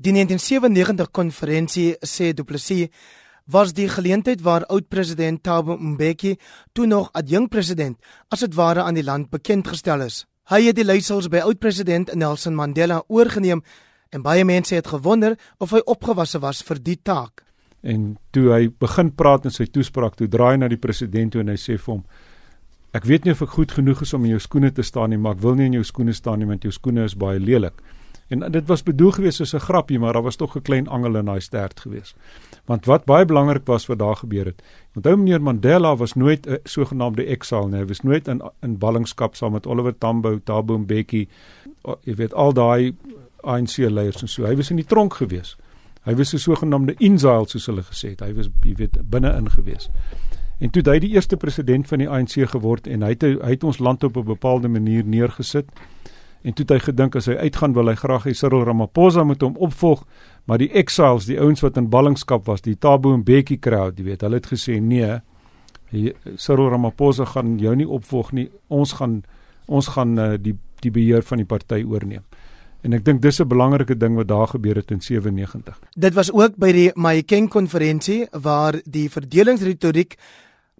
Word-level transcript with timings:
Die 0.00 0.14
1997 0.16 1.10
konferensie 1.12 1.90
sê 2.00 2.30
Du 2.32 2.46
Plessis 2.48 2.88
was 3.52 3.74
die 3.76 3.88
geleentheid 3.88 4.40
waar 4.40 4.64
oud-president 4.72 5.42
Thabo 5.44 5.76
Mbeki, 5.76 6.38
toe 6.72 6.86
nog 6.86 7.10
adjunkpresident, 7.12 7.98
as 8.32 8.40
dit 8.40 8.56
ware 8.56 8.86
aan 8.86 8.96
die 8.96 9.04
land 9.04 9.28
bekend 9.28 9.68
gestel 9.68 10.06
is. 10.06 10.22
Hy 10.48 10.62
het 10.70 10.78
die 10.78 10.86
leiersels 10.86 11.28
by 11.28 11.42
oud-president 11.44 12.14
Nelson 12.16 12.56
Mandela 12.56 13.02
oorgeneem 13.12 13.60
en 14.08 14.24
baie 14.24 14.48
mense 14.48 14.78
het 14.78 14.88
gewonder 14.88 15.36
of 15.60 15.76
hy 15.76 15.84
opgewasse 15.84 16.40
was 16.40 16.64
vir 16.64 16.80
die 16.80 16.96
taak. 16.96 17.44
En 17.84 18.14
toe 18.32 18.48
hy 18.54 18.64
begin 18.72 19.12
praat 19.12 19.44
in 19.44 19.52
sy 19.52 19.68
toespraak, 19.68 20.16
toe 20.16 20.32
draai 20.32 20.54
hy 20.54 20.58
na 20.64 20.72
die 20.72 20.80
president 20.80 21.36
toe 21.36 21.44
en 21.44 21.52
hy 21.52 21.60
sê 21.60 21.76
vir 21.76 21.98
hom: 21.98 22.04
"Ek 22.96 23.04
weet 23.04 23.28
nie 23.28 23.36
of 23.36 23.42
ek 23.42 23.52
goed 23.52 23.76
genoeg 23.76 24.00
is 24.00 24.14
om 24.16 24.24
in 24.24 24.38
jou 24.38 24.40
skoene 24.40 24.72
te 24.72 24.82
staan 24.82 25.10
nie, 25.10 25.20
maar 25.20 25.36
ek 25.36 25.44
wil 25.44 25.60
nie 25.60 25.68
in 25.68 25.82
jou 25.82 25.84
skoene 25.84 26.16
staan 26.16 26.38
nie 26.38 26.48
want 26.48 26.64
jou 26.64 26.72
skoene 26.72 27.04
is 27.04 27.14
baie 27.14 27.38
lelik." 27.38 27.84
En 28.30 28.44
dit 28.52 28.66
was 28.66 28.82
bedoel 28.86 29.10
gewees 29.10 29.40
as 29.40 29.54
'n 29.54 29.58
grapjie, 29.58 29.98
maar 29.98 30.12
daar 30.12 30.22
was 30.22 30.36
tog 30.36 30.56
'n 30.56 30.62
klein 30.62 30.88
angel 30.88 31.16
in 31.16 31.24
daai 31.24 31.40
stert 31.40 31.80
gewees. 31.80 32.14
Want 32.64 32.84
wat 32.84 33.04
baie 33.04 33.24
belangrik 33.24 33.66
was 33.66 33.86
wat 33.86 33.98
daar 33.98 34.16
gebeur 34.16 34.44
het. 34.44 34.62
Onthou 34.94 35.16
meneer 35.16 35.42
Mandela 35.42 35.96
was 35.96 36.14
nooit 36.14 36.46
'n 36.46 36.58
sogenaamde 36.64 37.24
exile 37.24 37.68
nie. 37.68 37.78
Hy 37.78 37.86
was 37.86 38.00
nooit 38.00 38.28
in 38.28 38.42
in 38.60 38.78
ballingskap 38.78 39.34
saam 39.34 39.52
met 39.52 39.66
Oliver 39.66 39.98
Tambo, 39.98 40.40
Thabo 40.44 40.78
Mbeki, 40.78 41.28
jy 42.02 42.14
weet 42.14 42.34
al 42.34 42.52
daai 42.52 42.94
ANC 43.36 43.76
leiers 43.76 44.22
en 44.22 44.28
so. 44.28 44.44
Hy 44.44 44.56
was 44.56 44.70
in 44.70 44.76
die 44.76 44.86
tronk 44.86 45.14
gewees. 45.14 45.56
Hy 46.04 46.14
was 46.14 46.34
'n 46.34 46.38
sogenaamde 46.38 46.94
exile 46.98 47.48
soos 47.48 47.66
hulle 47.66 47.82
gesê 47.82 48.08
het. 48.08 48.20
Hy 48.20 48.34
was 48.34 48.48
jy 48.62 48.74
weet 48.74 49.10
binne-in 49.10 49.50
gewees. 49.50 49.90
En 50.58 50.70
toe 50.70 50.82
hy 50.84 50.98
die 50.98 51.14
eerste 51.14 51.36
president 51.36 51.88
van 51.88 51.98
die 51.98 52.08
ANC 52.08 52.48
geword 52.50 52.86
en 52.86 53.02
hy 53.02 53.08
het 53.08 53.22
hy 53.22 53.50
het 53.50 53.64
ons 53.64 53.78
land 53.78 54.04
op 54.04 54.16
'n 54.16 54.24
bepaalde 54.24 54.68
manier 54.68 55.04
neergesit. 55.04 55.66
En 56.42 56.54
toe 56.56 56.64
het 56.64 56.70
hy 56.70 56.78
gedink 56.86 57.16
as 57.16 57.26
hy 57.28 57.36
uitgaan 57.36 57.74
wil 57.76 57.90
hy 57.92 57.96
graag 58.00 58.24
hê 58.24 58.32
Cyril 58.36 58.64
Ramaphosa 58.64 59.24
moet 59.28 59.42
hom 59.44 59.58
opvolg, 59.60 60.06
maar 60.48 60.58
die 60.62 60.70
exiles, 60.72 61.28
die 61.28 61.36
ouens 61.40 61.60
wat 61.60 61.76
in 61.76 61.90
ballingskap 61.92 62.46
was, 62.48 62.64
die 62.64 62.78
Tabo 62.80 63.12
en 63.14 63.24
Bekkie 63.24 63.58
crowd, 63.60 63.98
jy 63.98 64.06
weet, 64.08 64.24
hulle 64.24 64.40
het 64.40 64.48
gesê 64.48 64.78
nee. 64.80 65.20
Cyril 65.90 66.70
Ramaphosa 66.70 67.26
gaan 67.34 67.58
jou 67.60 67.74
nie 67.76 67.88
opvolg 67.88 68.32
nie. 68.32 68.48
Ons 68.68 68.94
gaan 69.00 69.22
ons 69.70 69.86
gaan 69.94 70.18
uh, 70.18 70.34
die 70.40 70.56
die 70.80 70.90
beheer 70.90 71.22
van 71.22 71.42
die 71.42 71.46
party 71.46 71.82
oorneem. 71.84 72.24
En 72.80 72.96
ek 72.96 73.04
dink 73.04 73.20
dis 73.20 73.40
'n 73.40 73.48
belangrike 73.48 73.94
ding 73.94 74.16
wat 74.16 74.28
daar 74.28 74.48
gebeur 74.48 74.76
het 74.76 74.90
in 74.90 75.00
97. 75.00 75.78
Dit 75.96 76.14
was 76.14 76.32
ook 76.32 76.56
by 76.56 76.72
die 76.72 76.90
Mahikeng 76.94 77.48
konferensie 77.48 78.26
waar 78.32 78.80
die 78.84 79.10
verdelingsretoriek 79.10 80.16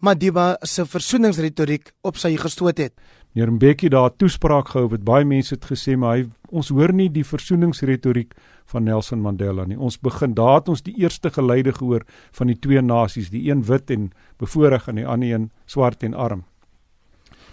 Madiba 0.01 0.56
se 0.62 0.87
versoeningsretoriek 0.87 1.93
op 2.01 2.17
sy 2.17 2.37
gestoot 2.37 2.79
het. 2.79 2.95
Meneer 3.31 3.53
Mbeki 3.53 3.89
daar 3.89 4.11
toespraak 4.11 4.73
gehou 4.73 4.89
wat 4.91 5.05
baie 5.06 5.25
mense 5.25 5.55
het 5.55 5.67
gesê 5.70 5.95
maar 5.97 6.17
hy 6.17 6.25
ons 6.50 6.73
hoor 6.75 6.91
nie 6.92 7.09
die 7.14 7.23
versoeningsretoriek 7.23 8.34
van 8.72 8.84
Nelson 8.84 9.20
Mandela 9.22 9.67
nie. 9.67 9.78
Ons 9.78 10.00
begin 10.03 10.34
daar 10.34 10.59
het 10.59 10.70
ons 10.72 10.83
die 10.83 10.97
eerste 10.98 11.31
geleide 11.31 11.72
gehoor 11.77 12.03
van 12.39 12.50
die 12.50 12.59
twee 12.59 12.83
nasies, 12.83 13.31
die 13.31 13.45
een 13.47 13.62
wit 13.67 13.91
en 13.95 14.11
bevoorreg 14.42 14.89
en 14.91 14.98
die 14.98 15.06
ander 15.06 15.31
een 15.31 15.50
swart 15.67 16.03
en 16.03 16.14
arm. 16.14 16.42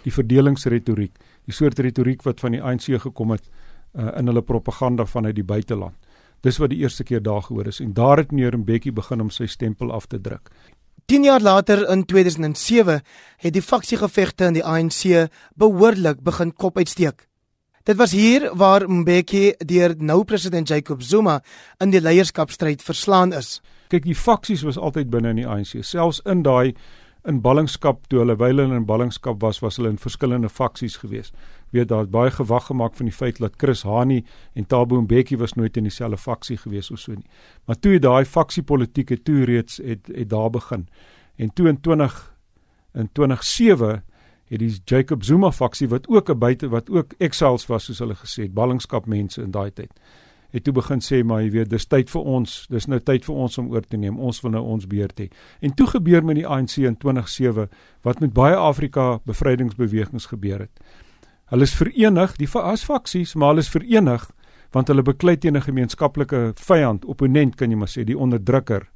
Die 0.02 0.14
verdelingsretoriek, 0.14 1.14
die 1.46 1.54
soort 1.54 1.78
retoriek 1.78 2.26
wat 2.26 2.42
van 2.42 2.56
die 2.56 2.62
ANC 2.62 2.90
gekom 2.98 3.36
het 3.36 3.46
uh, 3.46 4.18
in 4.18 4.26
hulle 4.26 4.42
propaganda 4.42 5.06
vanuit 5.06 5.36
die 5.38 5.46
buiteland. 5.46 5.94
Dis 6.42 6.58
wat 6.58 6.70
die 6.70 6.82
eerste 6.82 7.06
keer 7.06 7.22
daar 7.22 7.42
gehoor 7.42 7.70
is 7.70 7.80
en 7.82 7.94
daar 7.94 8.18
het 8.18 8.34
meneer 8.34 8.58
Mbeki 8.58 8.92
begin 8.94 9.20
om 9.20 9.30
sy 9.30 9.46
stempel 9.46 9.92
af 9.94 10.06
te 10.06 10.20
druk. 10.20 10.50
10 11.08 11.22
jaar 11.24 11.40
later 11.40 11.88
in 11.88 12.04
2007 12.04 13.00
het 13.36 13.52
die 13.52 13.62
faksiegevegte 13.62 14.44
in 14.44 14.58
die 14.58 14.64
ANC 14.64 15.30
behoorlik 15.56 16.20
begin 16.20 16.50
kop 16.52 16.76
uitsteek. 16.76 17.24
Dit 17.88 17.96
was 17.96 18.12
hier 18.12 18.50
waar 18.52 18.84
Mbeki 18.84 19.54
deur 19.64 19.94
nou 19.96 20.24
president 20.28 20.68
Jacob 20.68 21.00
Zuma 21.02 21.38
in 21.80 21.94
die 21.94 22.02
leierskapstryd 22.04 22.84
verslaan 22.84 23.32
is. 23.32 23.62
Kyk, 23.88 24.04
die 24.04 24.16
faksies 24.16 24.66
was 24.68 24.76
altyd 24.76 25.08
binne 25.08 25.32
in 25.32 25.40
die 25.40 25.48
ANC, 25.48 25.78
selfs 25.80 26.20
in 26.28 26.44
daai 26.44 26.74
in 27.24 27.40
ballingskap 27.40 28.04
toe 28.12 28.20
hulle 28.20 28.36
wyle 28.36 28.68
in 28.68 28.84
ballingskap 28.84 29.40
was, 29.40 29.62
was 29.64 29.80
hulle 29.80 29.94
in 29.94 29.96
verskillende 29.96 30.52
faksies 30.52 31.00
geweest 31.00 31.32
weet 31.70 31.88
daar 31.88 32.08
baie 32.08 32.30
gewag 32.30 32.66
gemaak 32.66 32.94
van 32.94 33.06
die 33.06 33.14
feit 33.14 33.38
dat 33.38 33.56
Chris 33.56 33.82
Hani 33.82 34.24
en 34.54 34.66
Thabo 34.66 35.00
Mbeki 35.00 35.36
was 35.36 35.52
nooit 35.52 35.76
in 35.76 35.82
dieselfde 35.82 36.16
faksie 36.16 36.56
gewees 36.56 36.90
of 36.90 36.98
so 36.98 37.12
nie. 37.12 37.26
Maar 37.64 37.78
toe 37.78 37.92
het 37.92 38.02
daai 38.02 38.24
faksiepolitieke 38.24 39.22
toe 39.22 39.44
reeds 39.44 39.80
het 39.84 40.06
het 40.06 40.28
daar 40.28 40.50
begin. 40.50 40.88
En 41.36 41.52
toe 41.52 41.68
in 41.68 41.80
20 41.80 42.36
in 42.94 43.08
2007 43.12 44.04
het 44.48 44.58
die 44.58 44.80
Jacob 44.84 45.24
Zuma 45.24 45.50
faksie 45.52 45.88
wat 45.88 46.08
ook 46.08 46.30
'n 46.30 46.38
buite 46.38 46.68
wat 46.68 46.90
ook 46.90 47.12
exiles 47.18 47.66
was 47.66 47.84
soos 47.84 47.98
hulle 47.98 48.14
gesê 48.14 48.42
het, 48.42 48.54
ballingskap 48.54 49.06
mense 49.06 49.42
in 49.42 49.50
daai 49.50 49.70
tyd. 49.72 49.92
Het 50.50 50.64
toe 50.64 50.72
begin 50.72 51.00
sê 51.00 51.24
maar 51.24 51.42
jy 51.42 51.50
weet 51.50 51.70
dis 51.70 51.86
tyd 51.86 52.10
vir 52.10 52.22
ons, 52.22 52.66
dis 52.70 52.86
nou 52.86 53.00
tyd 53.00 53.24
vir 53.24 53.34
ons 53.34 53.58
om 53.58 53.70
oor 53.70 53.84
te 53.84 53.96
neem. 53.96 54.18
Ons 54.18 54.40
wil 54.40 54.50
nou 54.50 54.62
ons 54.62 54.86
beurt 54.86 55.20
hê. 55.20 55.28
En 55.60 55.74
toe 55.74 55.86
gebeur 55.86 56.24
met 56.24 56.34
die 56.34 56.46
ANC 56.46 56.76
in 56.76 56.96
2007 56.96 57.68
wat 58.02 58.20
met 58.20 58.32
baie 58.32 58.56
Afrika 58.56 59.20
bevrydingsbewegings 59.24 60.26
gebeur 60.26 60.58
het. 60.58 60.80
Hulle 61.48 61.64
is 61.64 61.74
verenig, 61.74 62.36
die 62.36 62.48
as 62.60 62.84
faksies, 62.84 63.34
maar 63.34 63.54
hulle 63.54 63.64
is 63.64 63.72
verenig 63.72 64.28
want 64.76 64.88
hulle 64.88 65.02
beklei 65.02 65.36
teen 65.36 65.56
'n 65.56 65.62
gemeenskaplike 65.64 66.52
vyand, 66.54 67.04
opponent 67.04 67.56
kan 67.56 67.70
jy 67.70 67.76
maar 67.76 67.88
sê, 67.88 68.04
die 68.04 68.18
onderdrukker. 68.18 68.86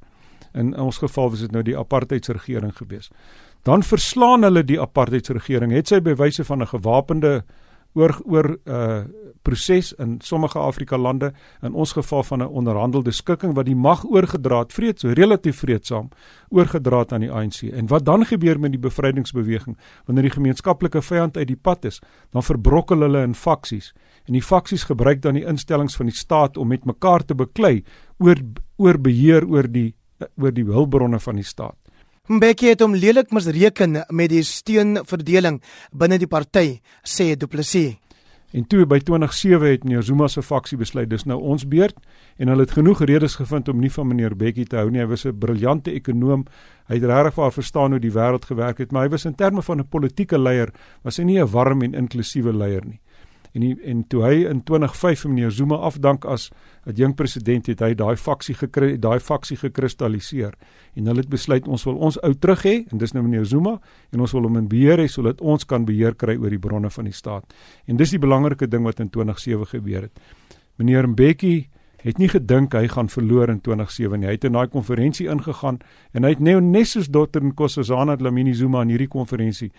In 0.53 0.75
ons 0.77 0.97
geval 0.97 1.29
was 1.29 1.39
dit 1.39 1.51
nou 1.51 1.63
die 1.63 1.77
apartheidsregering 1.77 2.77
gewees. 2.77 3.09
Dan 3.63 3.81
verslaan 3.81 4.43
hulle 4.43 4.63
die 4.63 4.79
apartheidsregering, 4.79 5.71
het 5.71 5.87
sy 5.87 5.99
bewyse 5.99 6.43
van 6.43 6.61
'n 6.61 6.67
gewapende 6.67 7.43
oor 7.93 8.17
oor 8.25 8.57
uh 8.65 9.03
proses 9.43 9.91
in 9.99 10.21
sommige 10.23 10.59
Afrika 10.59 10.97
lande 10.97 11.33
in 11.61 11.73
ons 11.73 11.91
geval 11.91 12.23
van 12.23 12.39
'n 12.41 12.47
onderhandelde 12.47 13.11
skikking 13.11 13.53
wat 13.53 13.65
die 13.65 13.75
mag 13.75 14.05
oorgedra 14.05 14.59
het 14.59 14.73
vreed 14.73 14.99
so 14.99 15.09
relatief 15.09 15.57
vreedsaam 15.57 16.09
oorgedra 16.49 16.99
het 16.99 17.11
aan 17.11 17.21
die 17.21 17.31
ANC 17.31 17.61
en 17.63 17.87
wat 17.87 18.05
dan 18.05 18.25
gebeur 18.25 18.59
met 18.59 18.71
die 18.71 18.79
bevrydingsbeweging 18.79 19.77
wanneer 20.05 20.23
die 20.23 20.37
gemeenskaplike 20.37 21.01
vyand 21.01 21.37
uit 21.37 21.47
die 21.47 21.59
pad 21.61 21.85
is 21.85 21.99
dan 22.31 22.43
verbrokkel 22.43 22.99
hulle 22.99 23.23
in 23.23 23.35
faksies. 23.35 23.93
En 24.25 24.33
die 24.33 24.41
faksies 24.41 24.83
gebruik 24.83 25.21
dan 25.21 25.33
die 25.33 25.45
instellings 25.45 25.95
van 25.95 26.05
die 26.05 26.15
staat 26.15 26.57
om 26.57 26.67
met 26.67 26.85
mekaar 26.85 27.25
te 27.25 27.35
beklei 27.35 27.83
oor 28.17 28.39
oor 28.77 28.99
beheer 28.99 29.47
oor 29.47 29.67
die 29.71 29.93
oor 30.39 30.53
die 30.53 30.63
hulpbronne 30.63 31.19
van 31.19 31.35
die 31.35 31.43
staat 31.43 31.82
Mbeki 32.31 32.69
het 32.69 32.79
hom 32.79 32.93
lelik 32.95 33.33
misreken 33.35 33.97
met 34.15 34.29
die 34.31 34.45
steunverdeling 34.47 35.57
binne 35.91 36.15
die 36.21 36.29
party, 36.31 36.77
sê 37.03 37.33
Du 37.35 37.49
Plessis. 37.51 37.97
En 38.55 38.63
toe 38.63 38.85
by 38.87 39.01
2007 39.03 39.67
het 39.67 39.83
meneer 39.83 40.05
Zuma 40.07 40.29
se 40.31 40.39
faksie 40.39 40.79
besluit 40.79 41.11
dis 41.11 41.27
nou 41.27 41.41
ons 41.51 41.67
beurt 41.67 41.99
en 42.39 42.47
hulle 42.47 42.63
het 42.63 42.77
genoeg 42.77 43.03
redes 43.11 43.35
gevind 43.41 43.67
om 43.67 43.83
nie 43.83 43.91
van 43.91 44.07
meneer 44.07 44.37
Bekkie 44.39 44.69
te 44.71 44.79
hou 44.79 44.87
nie. 44.87 45.03
Hy 45.03 45.09
was 45.11 45.25
'n 45.25 45.35
briljante 45.35 45.91
ekonom. 45.91 46.47
Hy 46.87 46.95
het 46.95 47.03
regtig 47.03 47.35
waar 47.35 47.51
verstaan 47.51 47.91
hoe 47.91 47.99
die 47.99 48.15
wêreld 48.15 48.45
gewerk 48.45 48.77
het, 48.77 48.91
maar 48.93 49.03
hy 49.03 49.09
was 49.09 49.25
in 49.25 49.35
terme 49.35 49.61
van 49.61 49.79
'n 49.79 49.89
politieke 49.89 50.39
leier 50.39 50.71
was 51.03 51.17
hy 51.17 51.23
nie 51.23 51.41
'n 51.43 51.51
warm 51.51 51.81
en 51.81 51.93
inklusiewe 51.93 52.53
leier 52.53 52.85
nie 52.85 53.01
en 53.53 53.61
die, 53.61 53.73
en 53.85 54.01
toe 54.09 54.23
hy 54.25 54.45
in 54.49 54.63
2005 54.65 55.27
meneer 55.29 55.51
Zuma 55.53 55.77
afdank 55.85 56.25
as 56.29 56.47
jong 56.97 57.13
president 57.17 57.67
het 57.69 57.83
hy 57.85 57.91
daai 57.97 58.15
faksie 58.17 58.55
gekry 58.57 58.95
daai 59.01 59.19
faksie 59.21 59.57
gekristalliseer. 59.61 60.55
En 60.97 61.09
hulle 61.09 61.21
het 61.21 61.29
besluit 61.29 61.67
ons 61.69 61.85
wil 61.85 61.99
ons 62.09 62.17
ou 62.25 62.33
terug 62.33 62.65
hê 62.65 62.75
en 62.89 63.01
dis 63.01 63.13
nou 63.13 63.23
meneer 63.25 63.45
Zuma 63.49 63.77
en 64.11 64.25
ons 64.25 64.33
wil 64.33 64.49
hom 64.49 64.57
in 64.63 64.69
beheer 64.71 65.03
hê 65.03 65.07
sodat 65.07 65.41
ons 65.41 65.65
kan 65.69 65.85
beheer 65.85 66.17
kry 66.17 66.35
oor 66.39 66.53
die 66.53 66.61
bronne 66.61 66.89
van 66.93 67.09
die 67.09 67.15
staat. 67.15 67.53
En 67.85 68.01
dis 68.01 68.15
die 68.15 68.21
belangrike 68.21 68.67
ding 68.67 68.87
wat 68.89 69.03
in 69.03 69.13
2007 69.13 69.69
gebeur 69.77 70.09
het. 70.09 70.25
Meneer 70.81 71.07
Mbeki 71.13 71.55
het 72.03 72.17
nie 72.19 72.27
gedink 72.27 72.73
hy 72.75 72.87
gaan 72.91 73.07
verloor 73.07 73.53
in 73.53 73.61
2007 73.63 74.19
nie. 74.19 74.27
Hy 74.27 74.37
het 74.39 74.47
in 74.49 74.57
daai 74.57 74.67
konferensie 74.73 75.29
ingegaan 75.31 75.77
en 76.11 76.25
hy 76.25 76.33
het 76.33 76.41
nou 76.41 76.57
net 76.61 76.89
soos 76.89 77.07
Dr 77.07 77.45
Nkosazana 77.45 78.17
Dlamini 78.17 78.57
Zuma 78.57 78.81
in 78.81 78.95
hierdie 78.95 79.11
konferensie 79.11 79.69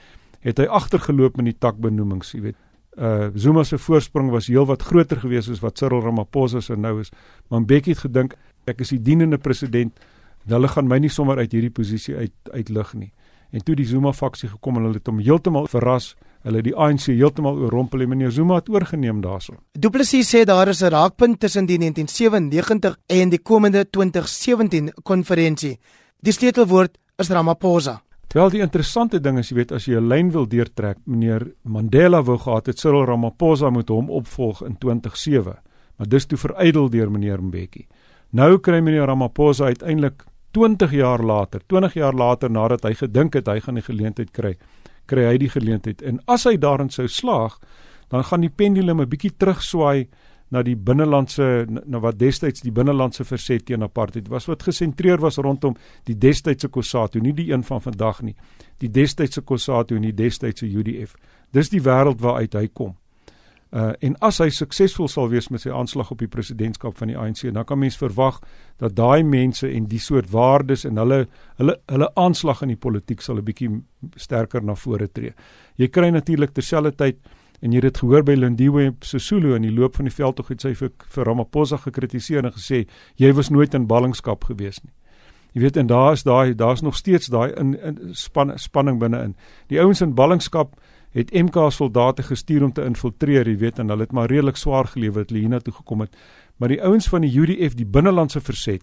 het 0.44 0.60
hy 0.60 0.68
agtergeloop 0.68 1.40
met 1.40 1.50
die 1.50 1.58
takbenoemings 1.58 2.34
jy 2.36 2.46
weet 2.50 2.63
uh 2.96 3.28
Zuma 3.34 3.64
se 3.64 3.78
voorsprong 3.78 4.30
was 4.30 4.46
heelwat 4.46 4.82
groter 4.82 5.20
geweest 5.20 5.50
as 5.50 5.60
wat 5.60 5.78
Cyril 5.78 6.02
Ramaphosa 6.02 6.60
se 6.60 6.76
nou 6.76 7.00
is. 7.00 7.10
Maar 7.48 7.60
Mbeki 7.60 7.90
het 7.90 7.98
gedink 7.98 8.34
ek 8.66 8.80
is 8.80 8.88
die 8.88 9.02
dienende 9.02 9.38
president. 9.38 9.98
Hulle 10.46 10.68
gaan 10.68 10.88
my 10.88 10.98
nie 10.98 11.10
sommer 11.10 11.38
uit 11.38 11.52
hierdie 11.52 11.72
posisie 11.72 12.16
uit 12.16 12.52
uitlig 12.52 12.94
nie. 12.94 13.12
En 13.50 13.62
toe 13.64 13.74
die 13.78 13.86
Zuma 13.86 14.12
faksie 14.12 14.48
gekom 14.48 14.76
en 14.76 14.88
hulle 14.88 14.98
het 14.98 15.06
hom 15.06 15.20
heeltemal 15.22 15.66
verras. 15.70 16.14
Hulle 16.44 16.60
het 16.60 16.66
die 16.66 16.74
ANC 16.76 17.06
heeltemal 17.12 17.58
oorrompel 17.64 18.04
en 18.04 18.08
meneer 18.08 18.32
Zuma 18.34 18.58
het 18.60 18.68
oorgeneem 18.68 19.20
daarso. 19.24 19.56
Du 19.72 19.90
Plessis 19.90 20.28
sê 20.34 20.44
daar 20.44 20.68
is 20.68 20.82
'n 20.82 20.90
raakpunt 20.90 21.40
tussen 21.40 21.66
die 21.66 21.78
1997 21.78 22.96
en 23.06 23.28
die 23.28 23.42
komende 23.42 23.90
2017 23.90 24.92
konferensie. 25.02 25.78
Die 26.20 26.32
sleutelwoord 26.32 26.98
is 27.16 27.28
Ramaphosa. 27.28 28.02
Wel 28.34 28.50
die 28.50 28.64
interessante 28.64 29.20
ding 29.22 29.36
is 29.38 29.52
jy 29.52 29.56
weet 29.60 29.72
as 29.76 29.84
jy 29.86 29.94
'n 29.94 30.08
lyn 30.10 30.30
wil 30.34 30.46
deurtrek, 30.50 30.98
meneer 31.06 31.52
Mandela 31.62 32.20
wou 32.22 32.34
gehad 32.36 32.66
het 32.66 32.78
Cyril 32.78 33.06
Ramaphosa 33.06 33.70
moet 33.70 33.88
hom 33.88 34.10
opvolg 34.10 34.62
in 34.66 34.74
2007, 34.76 35.54
maar 35.96 36.08
dis 36.08 36.26
toe 36.26 36.38
verydel 36.38 36.90
deur 36.90 37.10
meneer 37.10 37.38
Mbeki. 37.38 37.86
Nou 38.32 38.58
kry 38.58 38.80
meneer 38.80 39.06
Ramaphosa 39.06 39.64
uiteindelik 39.64 40.24
20 40.50 40.90
jaar 40.90 41.22
later, 41.22 41.60
20 41.68 41.94
jaar 41.94 42.12
later 42.12 42.50
nadat 42.50 42.82
hy 42.82 42.94
gedink 42.94 43.34
het 43.34 43.46
hy 43.46 43.60
gaan 43.60 43.74
die 43.74 43.86
geleentheid 43.86 44.32
kry, 44.32 44.56
kry 45.06 45.24
hy 45.30 45.38
die 45.38 45.50
geleentheid 45.50 46.02
en 46.02 46.18
as 46.26 46.44
hy 46.44 46.56
daarin 46.56 46.90
sou 46.90 47.06
slaag, 47.06 47.60
dan 48.10 48.24
gaan 48.24 48.40
die 48.40 48.50
pendulum 48.50 49.00
'n 49.00 49.08
bietjie 49.08 49.30
terugswaai 49.38 50.08
na 50.54 50.62
die 50.62 50.76
binnelandse 50.78 51.66
na 51.68 52.00
wat 52.02 52.18
destyds 52.20 52.62
die 52.62 52.72
binnelandse 52.74 53.26
verset 53.26 53.66
teen 53.66 53.82
apartheid 53.82 54.30
was 54.30 54.46
wat 54.50 54.62
gesentreer 54.62 55.22
was 55.22 55.40
rondom 55.42 55.74
die 56.06 56.16
destydse 56.18 56.70
Kossatu, 56.70 57.20
nie 57.20 57.34
die 57.34 57.50
een 57.50 57.64
van 57.66 57.82
vandag 57.82 58.22
nie. 58.22 58.36
Die 58.78 58.90
destydse 58.90 59.42
Kossatu 59.42 59.98
en 59.98 60.06
die 60.06 60.14
destydse 60.14 60.68
UDF. 60.68 61.16
Dis 61.54 61.72
die 61.72 61.82
wêreld 61.82 62.22
waaruit 62.22 62.54
hy 62.54 62.68
kom. 62.72 62.94
Uh 63.74 63.90
en 64.06 64.14
as 64.22 64.38
hy 64.38 64.50
suksesvol 64.54 65.08
sal 65.10 65.26
wees 65.32 65.48
met 65.50 65.64
sy 65.64 65.72
aanslag 65.74 66.12
op 66.14 66.20
die 66.22 66.30
presidentskap 66.30 66.94
van 67.00 67.10
die 67.10 67.16
ANC, 67.18 67.48
dan 67.50 67.66
kan 67.66 67.80
mens 67.82 67.98
verwag 67.98 68.38
dat 68.78 68.94
daai 68.94 69.24
mense 69.26 69.66
en 69.66 69.88
die 69.90 69.98
soort 69.98 70.30
waardes 70.30 70.84
en 70.86 71.00
hulle 71.02 71.24
hulle 71.58 71.74
hulle 71.90 72.10
aanslag 72.14 72.62
in 72.62 72.76
die 72.76 72.78
politiek 72.78 73.22
sal 73.22 73.40
'n 73.42 73.44
bietjie 73.44 73.70
sterker 74.16 74.62
na 74.62 74.74
vore 74.74 75.08
tree. 75.08 75.34
Jy 75.76 75.88
kry 75.88 76.10
natuurlik 76.10 76.54
terselfdertyd 76.54 77.18
en 77.64 77.72
jy 77.72 77.80
het 77.80 77.86
dit 77.88 78.02
gehoor 78.02 78.24
by 78.26 78.34
Lindiwe 78.36 78.90
Sisulu 79.00 79.54
in 79.56 79.64
die 79.64 79.72
loop 79.72 79.96
van 79.96 80.04
die 80.04 80.12
veldtog 80.12 80.50
het 80.52 80.64
sy 80.66 80.74
vir, 80.76 80.90
vir 81.14 81.24
Ramaphosa 81.24 81.78
gekritiseer 81.80 82.44
en 82.44 82.52
gesê 82.52 82.82
jy 83.20 83.30
was 83.32 83.48
nooit 83.48 83.74
in 83.74 83.86
ballingskap 83.88 84.44
gewees 84.44 84.82
nie. 84.84 84.92
Jy 85.54 85.62
weet 85.62 85.78
en 85.80 85.88
daar 85.88 86.12
is 86.12 86.26
daai 86.26 86.54
daar's 86.58 86.82
nog 86.82 86.96
steeds 86.98 87.30
daai 87.32 87.54
in, 87.56 87.72
in 87.78 88.10
span, 88.12 88.52
spanning 88.58 88.98
binne-in. 89.00 89.36
Die 89.70 89.80
ouens 89.80 90.02
in 90.04 90.12
ballingskap 90.18 90.74
het 91.14 91.30
MK 91.30 91.70
soldate 91.72 92.26
gestuur 92.26 92.64
om 92.66 92.72
te 92.74 92.84
infiltreer, 92.84 93.46
jy 93.48 93.56
weet, 93.60 93.78
en 93.78 93.88
hulle 93.88 94.02
het 94.02 94.12
maar 94.12 94.28
redelik 94.28 94.58
swaar 94.58 94.90
gelewe 94.90 95.22
het 95.22 95.30
hulle 95.30 95.44
hiernatoe 95.44 95.76
gekom 95.76 96.02
het. 96.02 96.18
Maar 96.58 96.74
die 96.74 96.80
ouens 96.82 97.06
van 97.08 97.22
die 97.22 97.30
UDF, 97.30 97.78
die 97.78 97.86
binnelandse 97.86 98.42
verset, 98.42 98.82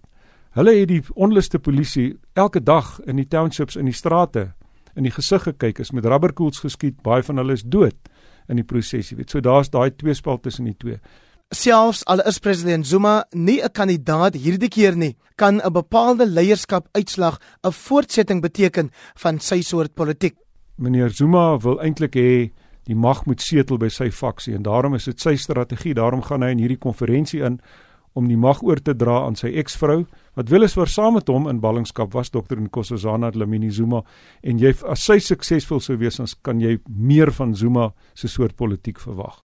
hulle 0.56 0.74
het 0.80 0.88
die 0.88 1.04
onluste 1.14 1.60
polisie 1.60 2.16
elke 2.40 2.64
dag 2.64 2.98
in 3.06 3.20
die 3.20 3.28
townships 3.28 3.76
in 3.76 3.92
die 3.92 3.96
strate 3.96 4.54
in 4.96 5.06
die 5.08 5.12
gesig 5.12 5.44
gekyk, 5.48 5.80
is 5.80 5.94
met 5.96 6.06
rubberkoels 6.08 6.60
geskiet, 6.60 6.98
baie 7.04 7.24
van 7.24 7.38
hulle 7.40 7.56
is 7.56 7.64
dood 7.64 7.96
in 8.52 8.60
die 8.60 8.68
proses, 8.68 9.10
jy 9.10 9.18
weet. 9.18 9.32
So 9.32 9.40
daar's 9.40 9.72
daai 9.72 9.90
tweespel 9.96 10.40
tussen 10.44 10.68
die 10.68 10.78
twee. 10.78 11.00
Selfs 11.52 12.06
al 12.08 12.22
is 12.28 12.40
president 12.40 12.88
Zuma 12.88 13.26
nie 13.32 13.62
'n 13.62 13.72
kandidaat 13.72 14.36
hierdie 14.36 14.70
keer 14.70 14.96
nie, 14.96 15.18
kan 15.36 15.62
'n 15.62 15.74
bepaalde 15.74 16.26
leierskap 16.26 16.88
uitslag 16.94 17.40
'n 17.64 17.72
voortsetting 17.72 18.42
beteken 18.42 18.92
van 19.16 19.40
sy 19.40 19.62
soort 19.62 19.94
politiek 19.96 20.36
meneer 20.82 21.10
Zuma 21.10 21.58
wil 21.62 21.80
eintlik 21.82 22.18
hê 22.18 22.34
die 22.90 22.98
mag 22.98 23.26
moet 23.30 23.42
setel 23.44 23.78
by 23.82 23.92
sy 23.94 24.10
faksie 24.12 24.56
en 24.58 24.66
daarom 24.66 24.98
is 24.98 25.06
dit 25.06 25.22
sy 25.22 25.36
strategie. 25.38 25.94
Daarom 25.98 26.24
gaan 26.26 26.42
hy 26.42 26.52
in 26.56 26.64
hierdie 26.64 26.82
konferensie 26.82 27.44
in 27.46 27.60
om 28.14 28.28
die 28.28 28.40
mag 28.40 28.62
oor 28.64 28.82
te 28.84 28.96
dra 28.98 29.22
aan 29.26 29.38
sy 29.40 29.54
eksvrou 29.62 30.04
wat 30.36 30.50
weliswaar 30.52 30.90
saam 30.92 31.16
met 31.20 31.30
hom 31.32 31.48
in 31.52 31.62
ballingskap 31.64 32.14
was 32.16 32.32
Dr 32.32 32.60
Nkosazana 32.60 33.32
Dlamini 33.32 33.72
Zuma 33.72 34.04
en 34.44 34.60
jy 34.60 34.74
as 34.92 35.06
sy 35.08 35.20
suksesvol 35.24 35.84
sou 35.84 35.98
wees 36.00 36.20
ons 36.24 36.36
kan 36.44 36.60
jy 36.62 36.78
meer 36.88 37.32
van 37.36 37.56
Zuma 37.56 37.92
se 38.16 38.28
soort 38.32 38.56
politiek 38.60 39.00
verwag. 39.00 39.40